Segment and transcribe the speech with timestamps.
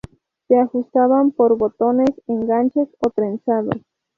[0.47, 3.69] Se ajustaban por botones, enganches o trenzado.